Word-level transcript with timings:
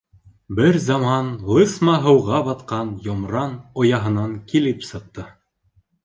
Бер 0.59 0.77
заман 0.83 1.27
лысма 1.57 1.97
һыуға 2.05 2.39
батҡан 2.47 2.89
Йомран 3.07 3.53
ояһынан 3.83 4.33
килеп 4.53 4.87
сыҡты. 4.89 5.27